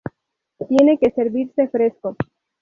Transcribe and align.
Tiene 0.67 0.97
que 0.97 1.11
servirse 1.11 1.67
fresco. 1.67 2.15